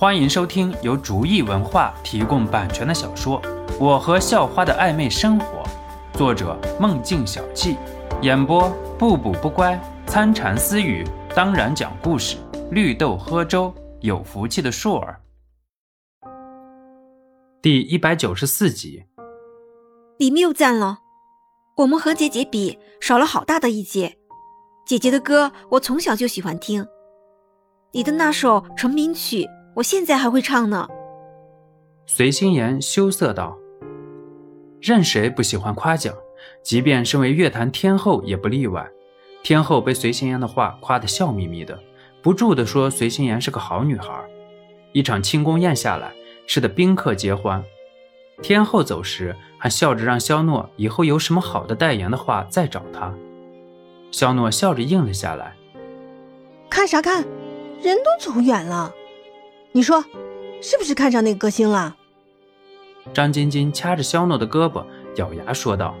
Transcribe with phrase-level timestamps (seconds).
[0.00, 3.42] 欢迎收听由竹意文化提供版权的小说
[3.80, 5.64] 《我和校花的暧昧生活》，
[6.16, 7.76] 作者梦境小憩，
[8.22, 9.76] 演播不补不乖、
[10.06, 12.36] 参禅私语，当然讲故事，
[12.70, 15.20] 绿豆喝粥，有福气的硕儿。
[17.60, 19.02] 第一百九十四集，
[20.16, 21.00] 李密又赞了，
[21.78, 24.16] 我们和姐姐比少了好大的一截。
[24.86, 26.86] 姐姐的歌我从小就喜欢听，
[27.90, 29.44] 你的那首成名曲。
[29.78, 30.88] 我现在还会唱呢。
[32.04, 33.56] 随心言羞涩道
[34.82, 36.12] ：“任谁不喜欢夸奖，
[36.64, 38.88] 即便身为乐坛天后也不例外。”
[39.44, 41.78] 天后被随心言的话夸得笑眯眯的，
[42.20, 44.12] 不住地说随心言是个好女孩。
[44.92, 46.12] 一场庆功宴下来，
[46.48, 47.62] 吃的宾客皆欢。
[48.42, 53.14] 天后走时还笑着让肖诺以后有什么好的代言的话再找他。
[54.10, 55.54] 肖诺笑着应了下来
[56.68, 57.22] ：“看啥看？
[57.80, 58.92] 人都走远了。”
[59.78, 60.04] 你说，
[60.60, 61.94] 是不是看上那个歌星了？
[63.14, 65.94] 张晶晶掐着肖诺的胳膊，咬牙说道：“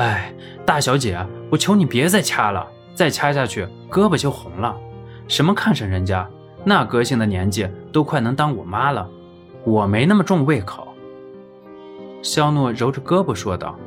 [0.00, 0.32] 哎，
[0.64, 4.74] 大小姐，我求你别再掐了，再掐下去胳膊就红了。
[5.28, 6.26] 什么看上人家？
[6.64, 9.06] 那歌星的年纪都快能当我妈了，
[9.64, 10.88] 我没那么重胃口。”
[12.24, 13.78] 肖诺揉着胳膊说道：“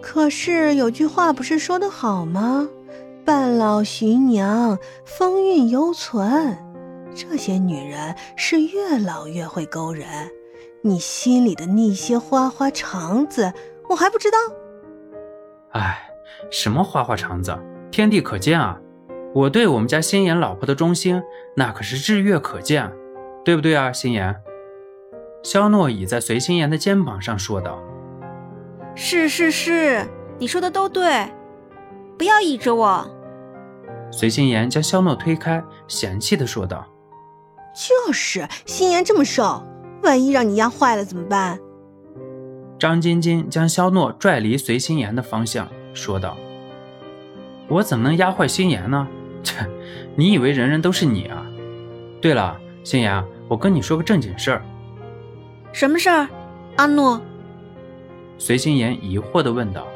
[0.00, 2.68] 可是有句话不是说得好吗？
[3.24, 6.56] 半老徐娘，风韵犹存。”
[7.14, 10.06] 这些女人是越老越会勾人，
[10.82, 13.52] 你心里的那些花花肠子，
[13.88, 14.38] 我还不知道。
[15.72, 16.10] 哎，
[16.50, 17.56] 什么花花肠子，
[17.90, 18.78] 天地可见啊！
[19.34, 21.22] 我对我们家心妍老婆的忠心，
[21.56, 22.92] 那可是日月可见，
[23.44, 24.34] 对不对啊，心妍？
[25.42, 27.78] 肖诺倚在随心妍的肩膀上说道
[28.94, 30.06] ：“是是是，
[30.38, 31.28] 你说的都对，
[32.16, 33.06] 不要倚着我。”
[34.12, 36.86] 随心妍将肖诺推开，嫌弃的说道。
[37.74, 39.62] 就是心妍这么瘦，
[40.02, 41.58] 万一让你压坏了怎么办？
[42.78, 46.36] 张晶晶将肖诺拽离随心妍的方向，说道
[47.68, 49.06] ：“我怎么能压坏心妍呢？
[49.42, 49.66] 切，
[50.16, 51.46] 你以为人人都是你啊？
[52.20, 54.62] 对了，心妍，我跟你说个正经事儿。
[55.72, 56.28] 什么事儿？
[56.76, 57.20] 阿诺。
[58.38, 59.86] 随心妍疑惑地问道：“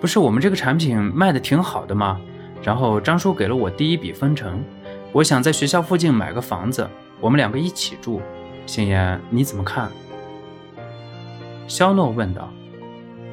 [0.00, 2.20] 不是我们这个产品卖的挺好的吗？
[2.62, 4.62] 然后张叔给了我第一笔分成。”
[5.16, 6.86] 我想在学校附近买个房子，
[7.22, 8.20] 我们两个一起住。
[8.66, 9.90] 心妍，你怎么看？
[11.66, 12.52] 肖诺问道。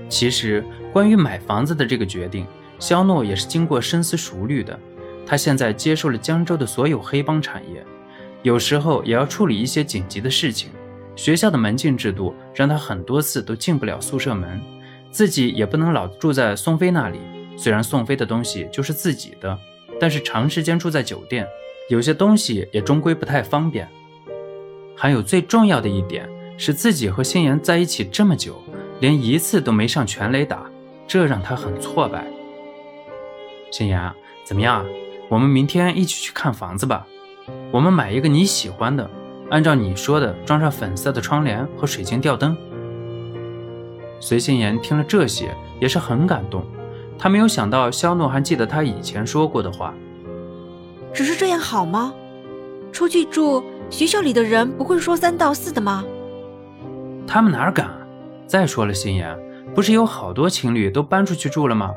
[0.07, 2.47] 其实，关于买房子的这个决定，
[2.79, 4.79] 肖诺也是经过深思熟虑的。
[5.25, 7.85] 他现在接受了江州的所有黑帮产业，
[8.43, 10.71] 有时候也要处理一些紧急的事情。
[11.17, 14.61] 学校的门禁制度让他很多次都进不了宿舍门，
[15.11, 17.19] 自己也不能老住在宋飞那里。
[17.57, 19.59] 虽然宋飞的东西就是自己的，
[19.99, 21.45] 但是长时间住在酒店。
[21.89, 23.87] 有些东西也终归不太方便，
[24.95, 28.55] 还有最重要的一点是自己和心妍在一起这么久，
[29.01, 30.65] 连一次都没上全垒打，
[31.05, 32.25] 这让他很挫败。
[33.69, 34.11] 心妍，
[34.45, 34.85] 怎么样？
[35.29, 37.05] 我们明天一起去看房子吧。
[37.69, 39.09] 我们买一个你喜欢的，
[39.49, 42.55] 按照你说的装上粉色的窗帘和水晶吊灯。
[44.21, 46.63] 随心妍听了这些也是很感动，
[47.19, 49.93] 他没有想到肖诺还记得他以前说过的话。
[51.13, 52.13] 只是这样好吗？
[52.91, 56.03] 出去住，学校里的人不会说三道四的吗？
[57.25, 57.89] 他们哪敢？
[58.45, 59.37] 再说了，心妍，
[59.73, 61.91] 不是有好多情侣都搬出去住了吗？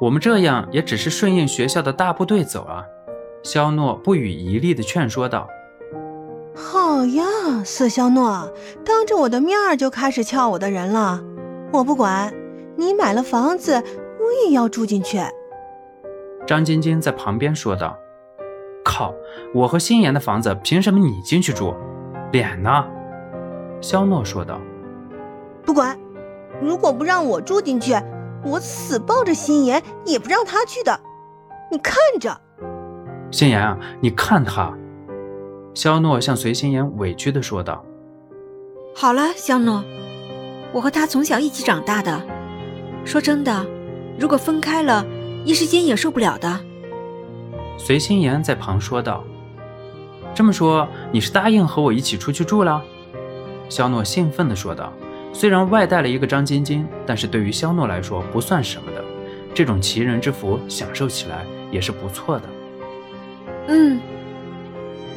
[0.00, 2.84] 我们这样也只是顺应学校的大部队走啊。
[3.42, 5.48] 肖诺不语一力地劝说道
[6.54, 7.24] ：“好呀，
[7.64, 8.50] 色肖诺，
[8.84, 11.20] 当着我的面就开始撬我的人了。
[11.72, 12.32] 我不管，
[12.76, 15.20] 你买了房子，我也要住进去。”
[16.46, 17.98] 张晶晶在旁边说道。
[18.88, 19.12] 靠！
[19.54, 21.74] 我和心妍的房子凭什么你进去住？
[22.32, 22.86] 脸呢？
[23.82, 24.58] 肖诺说道。
[25.62, 25.98] 不管，
[26.62, 27.94] 如果不让我住进去，
[28.42, 30.98] 我死抱着心妍也不让她去的。
[31.70, 32.40] 你看着，
[33.30, 34.72] 心妍啊，你看他。
[35.74, 37.84] 肖诺向随心妍委屈的说道。
[38.94, 39.84] 好了，肖诺，
[40.72, 42.20] 我和他从小一起长大的。
[43.04, 43.66] 说真的，
[44.18, 45.04] 如果分开了，
[45.44, 46.58] 一时间也受不了的。
[47.78, 49.24] 随心言在旁说道
[50.34, 52.82] ：“这么说，你是答应和我一起出去住了？”
[53.70, 54.92] 肖诺兴奋地说道
[55.32, 59.02] ：“虽然外带了一个张晶晶，但是对于肖诺来说不算什么的。
[59.54, 62.48] 这种奇人之福，享受起来也是不错的。”
[63.68, 64.00] 嗯，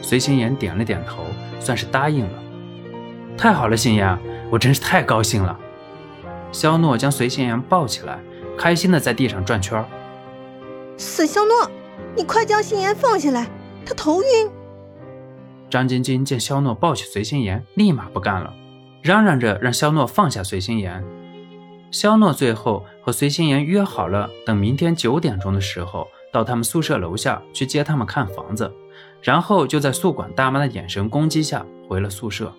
[0.01, 1.23] 随心言点了点头，
[1.59, 2.33] 算是答应了。
[3.37, 4.17] 太好了，心言，
[4.51, 5.57] 我真是太高兴了。
[6.51, 8.19] 肖诺将随心言抱起来，
[8.57, 9.83] 开心的在地上转圈
[10.97, 11.71] 死肖诺！
[12.15, 13.47] 你快将心妍放下来，
[13.85, 14.49] 她头晕。
[15.69, 18.53] 张晶晶见肖诺抱起随心妍，立马不干了，
[19.01, 21.03] 嚷嚷着让肖诺放下随心妍。
[21.91, 28.71] 肖诺最后和随心妍约好了，等明天九点钟的时候到他们宿舍楼下去接他们看房子，
[29.21, 32.53] 然后就在宿管大妈的眼神攻击下回了宿舍。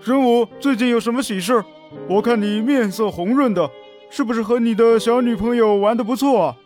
[0.00, 1.64] 神武，最近有什么喜事？
[2.08, 3.70] 我看你面色红润的，
[4.10, 6.56] 是不是和你的小女朋友玩的不错啊？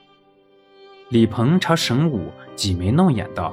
[1.11, 3.53] 李鹏朝沈武挤眉弄眼道：“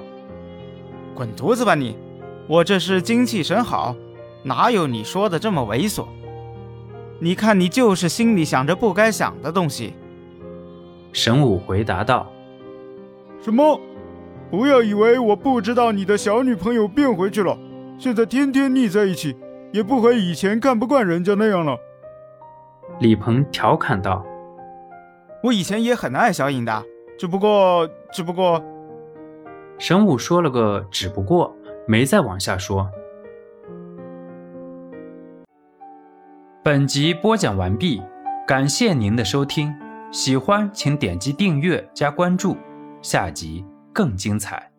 [1.15, 1.97] 滚犊子吧你！
[2.47, 3.95] 我这是精气神好，
[4.43, 6.05] 哪有你说的这么猥琐？
[7.19, 9.95] 你看你就是心里想着不该想的东西。”
[11.11, 12.31] 神武回答道
[13.41, 13.81] ：“什么？
[14.51, 17.57] 不要以为我不知道你的小女朋友变回去了，
[17.97, 19.35] 现在天天腻在一起。”
[19.73, 21.77] 也不和以前看不惯人家那样了。
[23.01, 24.25] 李鹏调侃道
[25.43, 26.83] ：“我以前也很爱小颖的，
[27.17, 28.63] 只不过，只不过……”
[29.79, 31.55] 神武说了个“只不过”，
[31.87, 32.89] 没再往下说。
[36.63, 38.01] 本集播讲完毕，
[38.47, 39.73] 感谢您的收听，
[40.11, 42.57] 喜欢请点击订阅加关注，
[43.01, 44.69] 下集更精彩。